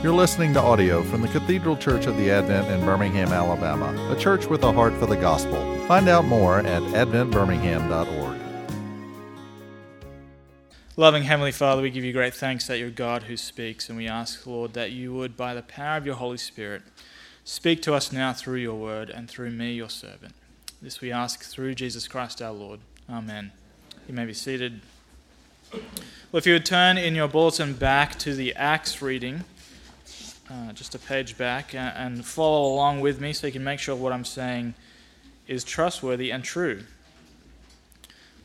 [0.00, 4.16] You're listening to audio from the Cathedral Church of the Advent in Birmingham, Alabama, a
[4.16, 5.60] church with a heart for the gospel.
[5.88, 8.38] Find out more at adventbirmingham.org.
[10.96, 14.06] Loving Heavenly Father, we give you great thanks that you're God who speaks, and we
[14.06, 16.82] ask, Lord, that you would, by the power of your Holy Spirit,
[17.42, 20.36] speak to us now through your word and through me, your servant.
[20.80, 22.78] This we ask through Jesus Christ our Lord.
[23.10, 23.50] Amen.
[24.06, 24.80] You may be seated.
[25.72, 25.80] Well,
[26.34, 29.42] if you would turn in your bulletin back to the Acts reading,
[30.50, 33.80] uh, just a page back, and, and follow along with me so you can make
[33.80, 34.74] sure what I'm saying
[35.46, 36.84] is trustworthy and true.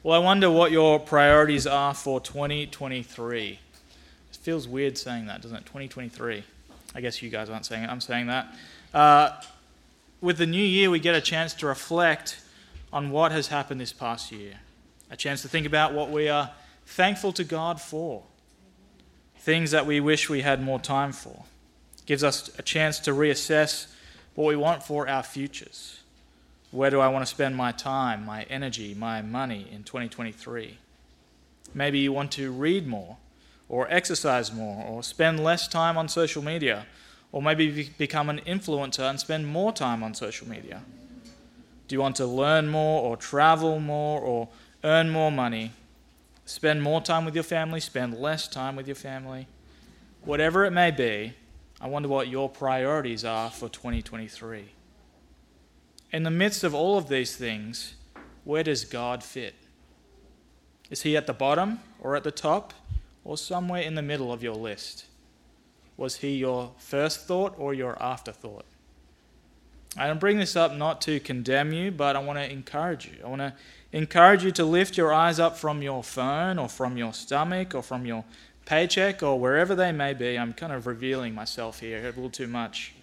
[0.03, 3.51] Well, I wonder what your priorities are for 2023.
[3.51, 3.59] It
[4.35, 5.65] feels weird saying that, doesn't it?
[5.65, 6.43] 2023.
[6.95, 8.53] I guess you guys aren't saying it, I'm saying that.
[8.93, 9.31] Uh,
[10.19, 12.41] with the new year, we get a chance to reflect
[12.91, 14.55] on what has happened this past year,
[15.09, 16.51] a chance to think about what we are
[16.85, 18.23] thankful to God for,
[19.37, 21.45] things that we wish we had more time for.
[22.05, 23.87] Gives us a chance to reassess
[24.35, 26.01] what we want for our futures.
[26.71, 30.77] Where do I want to spend my time, my energy, my money in 2023?
[31.73, 33.17] Maybe you want to read more,
[33.69, 36.85] or exercise more, or spend less time on social media,
[37.31, 40.81] or maybe become an influencer and spend more time on social media.
[41.87, 44.49] Do you want to learn more, or travel more, or
[44.83, 45.71] earn more money?
[46.45, 49.47] Spend more time with your family, spend less time with your family?
[50.23, 51.33] Whatever it may be,
[51.83, 54.69] I wonder what your priorities are for 2023.
[56.13, 57.95] In the midst of all of these things,
[58.45, 59.53] where does God fit?
[60.89, 62.73] Is he at the bottom or at the top
[63.25, 65.07] or somewhere in the middle of your list?
[65.97, 68.65] Was he your first thought or your afterthought?
[69.97, 73.17] I don't bring this up not to condemn you, but I want to encourage you.
[73.25, 73.53] I want to
[73.91, 77.83] encourage you to lift your eyes up from your phone or from your stomach or
[77.83, 78.23] from your
[78.65, 80.37] paycheck or wherever they may be.
[80.37, 82.93] I'm kind of revealing myself here a little too much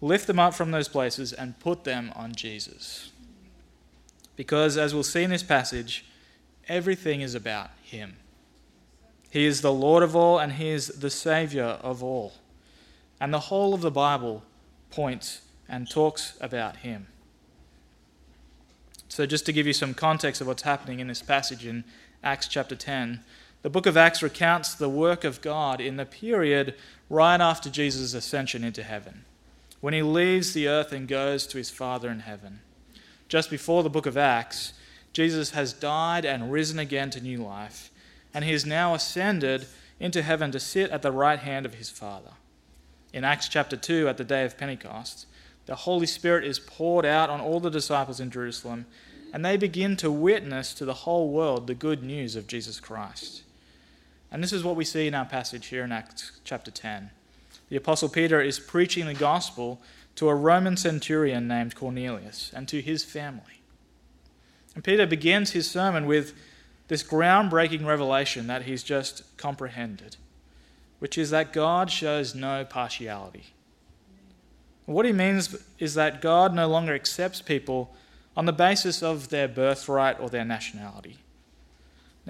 [0.00, 3.10] lift them up from those places and put them on Jesus.
[4.36, 6.06] Because, as we'll see in this passage,
[6.68, 8.16] everything is about Him.
[9.30, 12.32] He is the Lord of all and He is the Savior of all.
[13.20, 14.42] And the whole of the Bible
[14.90, 17.06] points and talks about Him.
[19.08, 21.84] So, just to give you some context of what's happening in this passage in
[22.22, 23.20] Acts chapter 10,
[23.62, 26.74] the book of Acts recounts the work of God in the period
[27.08, 29.24] right after Jesus' ascension into heaven
[29.80, 32.60] when he leaves the earth and goes to his Father in heaven.
[33.28, 34.74] Just before the book of Acts,
[35.12, 37.90] Jesus has died and risen again to new life,
[38.32, 39.66] and he is now ascended
[39.98, 42.32] into heaven to sit at the right hand of his Father.
[43.12, 45.26] In Acts chapter 2, at the day of Pentecost,
[45.66, 48.86] the Holy Spirit is poured out on all the disciples in Jerusalem,
[49.32, 53.42] and they begin to witness to the whole world the good news of Jesus Christ.
[54.30, 57.10] And this is what we see in our passage here in Acts chapter 10
[57.70, 59.80] the Apostle Peter is preaching the gospel
[60.16, 63.62] to a Roman centurion named Cornelius and to his family.
[64.74, 66.34] And Peter begins his sermon with
[66.88, 70.16] this groundbreaking revelation that he's just comprehended,
[70.98, 73.54] which is that God shows no partiality.
[74.86, 77.94] What he means is that God no longer accepts people
[78.36, 81.18] on the basis of their birthright or their nationality.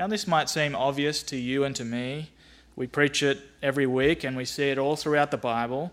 [0.00, 2.30] Now, this might seem obvious to you and to me,
[2.74, 5.92] we preach it every week and we see it all throughout the Bible.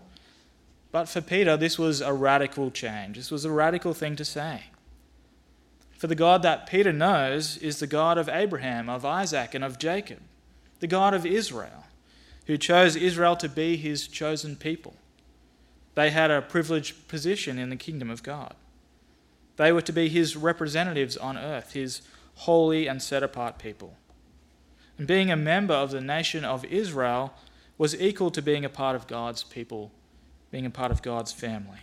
[0.90, 3.18] But for Peter, this was a radical change.
[3.18, 4.62] This was a radical thing to say.
[5.98, 9.78] For the God that Peter knows is the God of Abraham, of Isaac, and of
[9.78, 10.20] Jacob,
[10.80, 11.84] the God of Israel,
[12.46, 14.96] who chose Israel to be his chosen people.
[15.96, 18.54] They had a privileged position in the kingdom of God.
[19.56, 22.00] They were to be his representatives on earth, his
[22.38, 23.96] holy and set apart people.
[24.96, 27.34] And being a member of the nation of Israel
[27.76, 29.90] was equal to being a part of God's people,
[30.52, 31.80] being a part of God's family.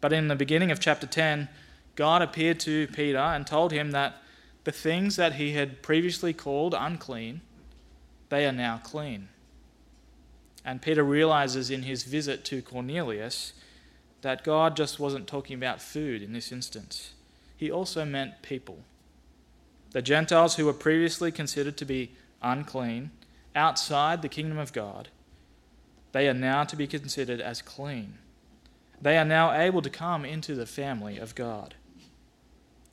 [0.00, 1.48] But in the beginning of chapter 10,
[1.94, 4.16] God appeared to Peter and told him that
[4.64, 7.40] the things that he had previously called unclean,
[8.30, 9.28] they are now clean.
[10.64, 13.52] And Peter realizes in his visit to Cornelius
[14.22, 17.12] that God just wasn't talking about food in this instance,
[17.56, 18.80] he also meant people.
[19.94, 22.10] The Gentiles who were previously considered to be
[22.42, 23.12] unclean,
[23.54, 25.08] outside the kingdom of God,
[26.10, 28.18] they are now to be considered as clean.
[29.00, 31.76] They are now able to come into the family of God.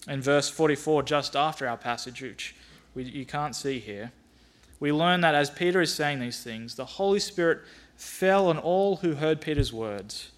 [0.07, 2.55] In verse 44, just after our passage, which
[2.93, 4.11] we, you can't see here,
[4.79, 7.61] we learn that as Peter is saying these things, the Holy Spirit
[7.95, 10.29] fell on all who heard Peter's words,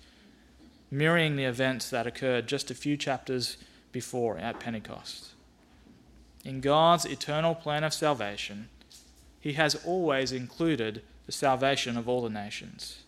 [0.89, 3.57] mirroring the events that occurred just a few chapters
[3.91, 5.32] before at Pentecost.
[6.43, 8.69] In God's eternal plan of salvation,
[9.39, 13.03] He has always included the salvation of all the nations.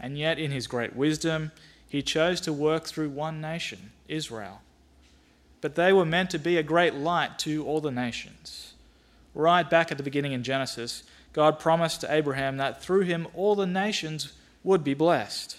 [0.00, 1.52] And yet, in his great wisdom,
[1.88, 4.60] he chose to work through one nation, Israel.
[5.60, 8.74] But they were meant to be a great light to all the nations.
[9.34, 13.54] Right back at the beginning in Genesis, God promised to Abraham that through him all
[13.54, 14.32] the nations
[14.64, 15.58] would be blessed.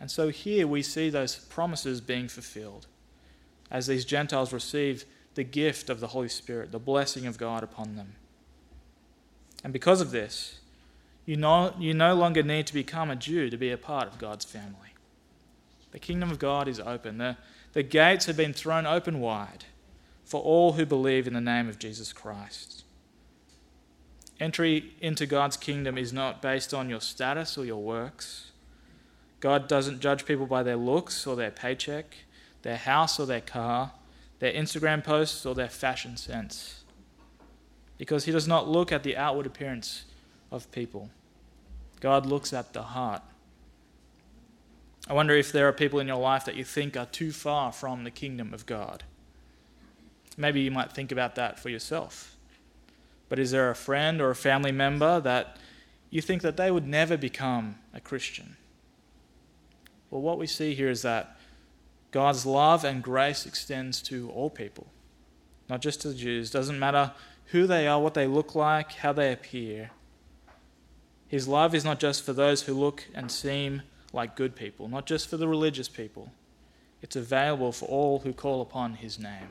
[0.00, 2.86] And so here we see those promises being fulfilled
[3.70, 5.04] as these Gentiles receive
[5.34, 8.14] the gift of the Holy Spirit, the blessing of God upon them.
[9.62, 10.60] And because of this,
[11.26, 14.18] you no, you no longer need to become a Jew to be a part of
[14.18, 14.94] God's family.
[15.92, 17.18] The kingdom of God is open.
[17.18, 17.36] The,
[17.72, 19.64] the gates have been thrown open wide
[20.24, 22.84] for all who believe in the name of Jesus Christ.
[24.40, 28.50] Entry into God's kingdom is not based on your status or your works.
[29.40, 32.16] God doesn't judge people by their looks or their paycheck,
[32.62, 33.92] their house or their car,
[34.44, 36.84] their Instagram posts or their fashion sense
[37.96, 40.04] because he does not look at the outward appearance
[40.50, 41.08] of people.
[42.00, 43.22] God looks at the heart.
[45.08, 47.72] I wonder if there are people in your life that you think are too far
[47.72, 49.04] from the kingdom of God.
[50.36, 52.36] Maybe you might think about that for yourself.
[53.30, 55.56] But is there a friend or a family member that
[56.10, 58.58] you think that they would never become a Christian?
[60.10, 61.38] Well, what we see here is that
[62.14, 64.86] God's love and grace extends to all people,
[65.68, 66.48] not just to the Jews.
[66.48, 67.10] Doesn't matter
[67.46, 69.90] who they are, what they look like, how they appear.
[71.26, 73.82] His love is not just for those who look and seem
[74.12, 76.30] like good people, not just for the religious people.
[77.02, 79.48] It's available for all who call upon his name.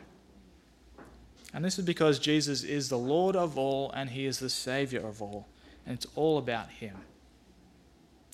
[1.53, 5.05] And this is because Jesus is the Lord of all and he is the Savior
[5.05, 5.49] of all.
[5.85, 6.95] And it's all about him.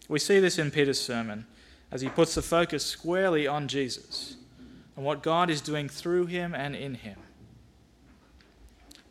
[0.07, 1.47] We see this in Peter's sermon
[1.91, 4.38] as he puts the focus squarely on Jesus
[4.95, 7.18] and what God is doing through him and in him.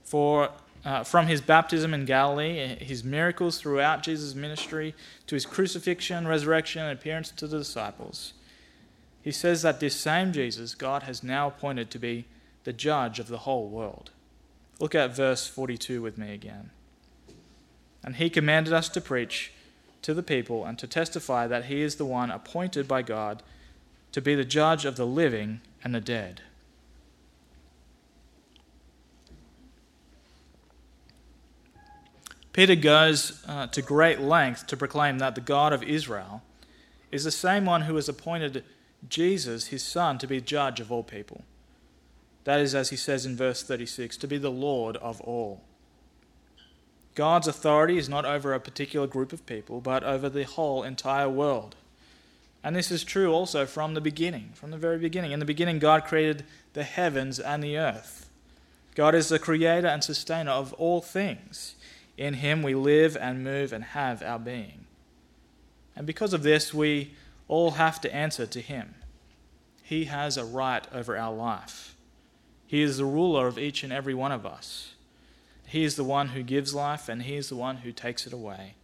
[0.05, 0.51] For
[0.85, 4.95] uh, from his baptism in Galilee, his miracles throughout Jesus' ministry,
[5.27, 8.35] to his crucifixion, resurrection, and appearance to the disciples,
[9.21, 12.27] he says that this same Jesus God has now appointed to be
[12.65, 14.11] the judge of the whole world.
[14.79, 16.71] Look at verse 42 with me again.
[18.05, 19.53] And he commanded us to preach
[20.09, 23.43] to the people and to testify that he is the one appointed by God
[24.11, 26.41] to be the judge of the living and the dead.
[32.55, 36.41] Peter goes uh, to great length to proclaim that the God of Israel
[37.13, 38.65] is the same one who has appointed
[39.11, 41.45] Jesus, his son, to be judge of all people.
[42.45, 45.61] That is, as he says in verse 36, to be the Lord of all.
[47.19, 51.29] God's authority is not over a particular group of people, but over the whole entire
[51.29, 51.75] world.
[52.63, 55.33] And this is true also from the beginning, from the very beginning.
[55.33, 56.45] In the beginning, God created
[56.75, 58.31] the heavens and the earth.
[58.95, 61.75] God is the creator and sustainer of all things.
[62.17, 64.87] In him we live and move and have our being.
[65.97, 67.15] And because of this, we
[67.49, 68.95] all have to answer to him.
[69.83, 71.97] He has a right over our life.
[72.69, 74.95] He is the ruler of each and every one of us.
[75.69, 78.33] He is the one who gives life, and He is the one who takes it
[78.33, 78.75] away.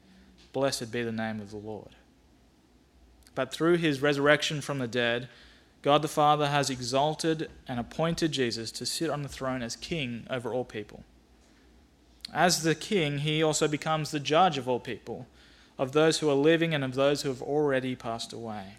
[0.53, 1.97] Blessed be the name of the Lord.
[3.35, 5.29] But through His resurrection from the dead,
[5.83, 10.27] God the Father has exalted and appointed Jesus to sit on the throne as King
[10.31, 11.05] over all people.
[12.33, 15.27] As the king, he also becomes the judge of all people,
[15.79, 18.75] of those who are living and of those who have already passed away.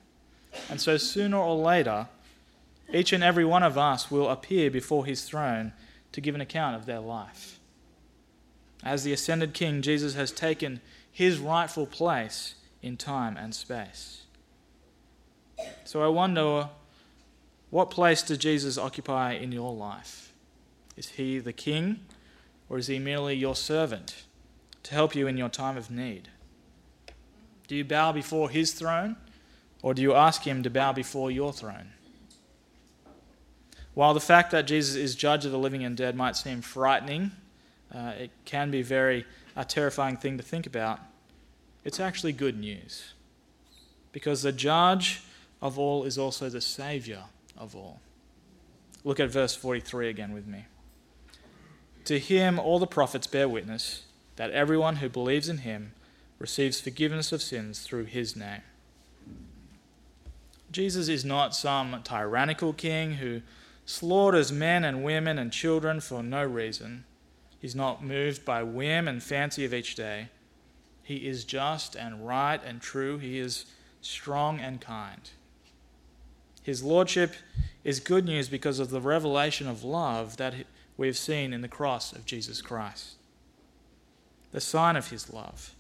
[0.70, 2.08] And so sooner or later,
[2.94, 5.74] each and every one of us will appear before his throne
[6.12, 7.55] to give an account of their life.
[8.86, 10.80] As the ascended king, Jesus has taken
[11.12, 14.22] his rightful place in time and space.
[15.84, 16.70] So I wonder
[17.72, 20.32] what place does Jesus occupy in your life?
[20.96, 22.02] Is he the king
[22.70, 24.24] or is he merely your servant
[24.84, 26.30] to help you in your time of need?
[27.68, 29.16] Do you bow before his throne,
[29.82, 31.94] or do you ask him to bow before your throne?
[33.96, 37.32] While the fact that Jesus is judge of the living and dead might seem frightening,
[37.94, 39.26] uh, it can be very
[39.56, 41.00] a terrifying thing to think about.
[41.84, 43.14] It's actually good news,
[44.12, 45.22] because the judge
[45.62, 47.24] of all is also the Savior
[47.58, 48.00] of all.
[49.04, 50.66] Look at verse 43 again with me.
[52.06, 54.04] To him, all the prophets bear witness
[54.36, 55.94] that everyone who believes in him
[56.40, 58.62] receives forgiveness of sins through his name.
[60.72, 63.42] Jesus is not some tyrannical king who
[63.86, 67.06] slaughters men and women and children for no reason.
[67.66, 70.28] He's not moved by whim and fancy of each day.
[71.02, 73.18] He is just and right and true.
[73.18, 73.66] He is
[74.02, 75.32] strong and kind.
[76.62, 77.34] His lordship
[77.84, 80.54] is good news because of the revelation of love that
[80.96, 83.16] we have seen in the cross of Jesus Christ.
[84.52, 85.74] The sign of his love.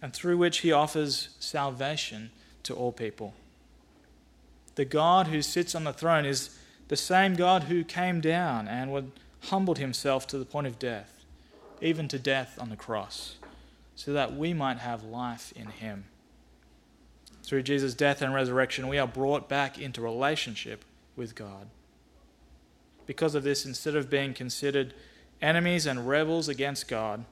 [0.00, 2.30] and through which he offers salvation
[2.62, 3.34] to all people.
[4.76, 6.56] The God who sits on the throne is
[6.86, 8.92] the same God who came down and
[9.44, 11.24] humbled himself to the point of death,
[11.80, 13.36] even to death on the cross,
[13.94, 16.04] so that we might have life in him.
[17.42, 20.84] Through Jesus' death and resurrection, we are brought back into relationship
[21.16, 21.68] with God.
[23.06, 24.92] Because of this, instead of being considered
[25.40, 27.24] enemies and rebels against God,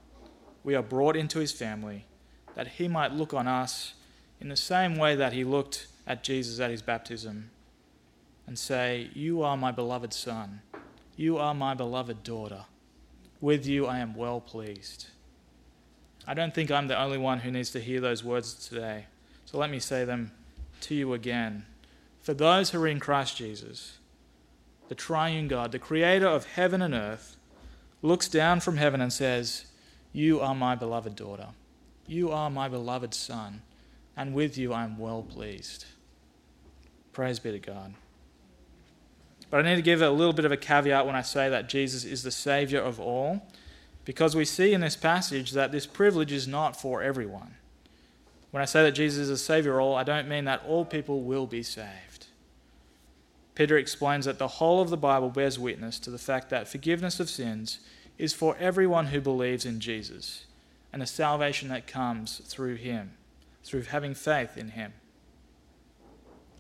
[0.65, 2.07] we are brought into his family
[2.55, 3.93] that he might look on us
[4.41, 7.51] in the same way that he looked at Jesus at his baptism
[8.47, 10.63] and say, You are my beloved Son.
[11.17, 12.67] You are my beloved daughter.
[13.41, 15.07] With you I am well pleased.
[16.27, 19.07] I don't think I'm the only one who needs to hear those words today.
[19.47, 20.33] So let me say them
[20.83, 21.65] to you again.
[22.21, 23.99] For those who are in Christ Jesus,
[24.89, 27.37] the triune God, the creator of heaven and earth,
[28.03, 29.67] looks down from heaven and says,
[30.13, 31.49] You are my beloved daughter.
[32.07, 33.63] You are my beloved Son,
[34.17, 35.87] and with you I am well pleased.
[37.13, 37.95] Praise be to God.
[39.51, 41.69] But I need to give a little bit of a caveat when I say that
[41.69, 43.47] Jesus is the Savior of all,
[44.05, 47.55] because we see in this passage that this privilege is not for everyone.
[48.51, 50.85] When I say that Jesus is the Savior of all, I don't mean that all
[50.85, 52.27] people will be saved.
[53.55, 57.21] Peter explains that the whole of the Bible bears witness to the fact that forgiveness
[57.21, 57.81] of sins
[58.19, 60.45] is for everyone who believes in Jesus
[60.93, 63.13] and the salvation that comes through Him,
[63.65, 64.93] through having faith in Him.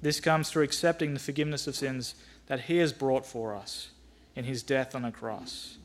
[0.03, 2.15] This comes through accepting the forgiveness of sins
[2.47, 3.89] that He has brought for us
[4.35, 5.79] in His death on the cross.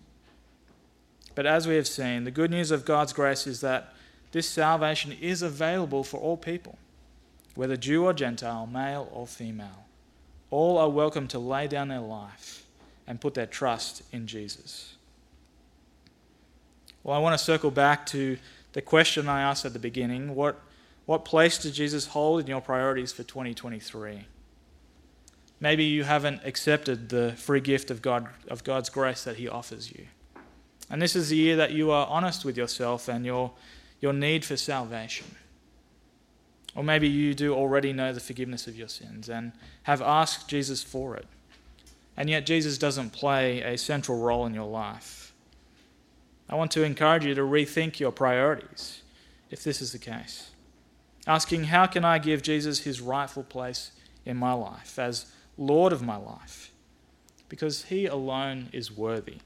[1.36, 3.94] But as we have seen, the good news of God's grace is that
[4.32, 6.78] this salvation is available for all people,
[7.56, 9.86] whether Jew or Gentile, male or female.
[10.50, 12.66] All are welcome to lay down their life
[13.08, 14.96] and put their trust in Jesus.
[17.04, 18.38] Well, I want to circle back to
[18.74, 20.60] the question I asked at the beginning what,
[21.06, 24.26] what place does Jesus hold in your priorities for 2023?
[25.62, 29.92] Maybe you haven't accepted the free gift of, God, of God's grace that He offers
[29.92, 30.08] you.
[30.90, 33.52] And this is the year that you are honest with yourself and your,
[34.02, 35.28] your need for salvation.
[36.76, 39.52] Or maybe you do already know the forgiveness of your sins and
[39.84, 41.28] have asked Jesus for it.
[42.18, 45.34] And yet Jesus doesn't play a central role in your life.
[46.50, 49.02] I want to encourage you to rethink your priorities
[49.52, 50.50] if this is the case.
[51.28, 53.92] Asking, how can I give Jesus his rightful place
[54.26, 56.72] in my life as Lord of my life,
[57.50, 59.38] because He alone is worthy.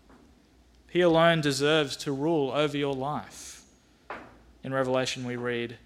[0.89, 3.63] He alone deserves to rule over your life.
[4.63, 5.77] In Revelation, we read,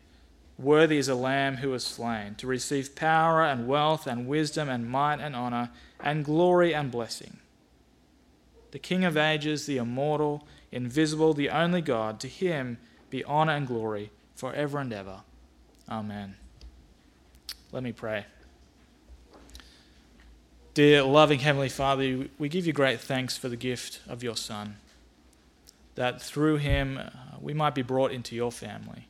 [0.60, 4.90] Worthy is a lamb who was slain to receive power and wealth and wisdom and
[4.90, 5.72] might and honor
[6.02, 7.40] and glory and blessing.
[8.72, 12.78] The King of ages, the immortal, invisible, the only God, to him
[13.10, 15.22] be honor and glory forever and ever.
[15.90, 16.36] Amen.
[17.72, 18.26] Let me pray.
[20.76, 24.78] Dear loving Heavenly Father, we give you great thanks for the gift of your Son,
[25.96, 27.10] that through him uh,
[27.42, 29.08] we might be brought into your family.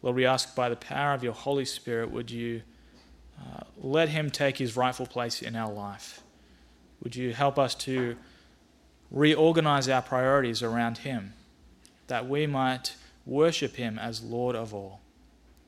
[0.00, 2.62] Lord, we ask by the power of your Holy Spirit, would you
[3.38, 6.22] uh, let him take his rightful place in our life?
[7.02, 8.16] Would you help us to
[9.10, 11.34] reorganize our priorities around him,
[12.06, 12.94] that we might
[13.26, 15.02] worship him as Lord of all?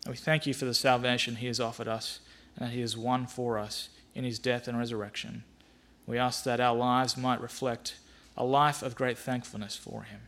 [0.09, 2.21] We thank you for the salvation he has offered us
[2.57, 5.45] and that he has won for us in his death and resurrection.
[6.07, 7.97] We ask that our lives might reflect
[8.37, 10.21] a life of great thankfulness for him.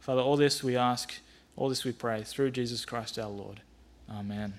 [0.00, 1.20] Father, all this we ask,
[1.56, 3.60] all this we pray through Jesus Christ our Lord.
[4.10, 4.54] Amen.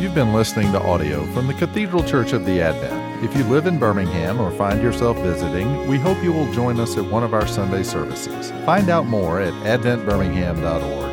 [0.00, 3.24] You've been listening to audio from the Cathedral Church of the Advent.
[3.24, 6.96] If you live in Birmingham or find yourself visiting, we hope you will join us
[6.96, 8.52] at one of our Sunday services.
[8.64, 11.07] Find out more at adventbirmingham.org.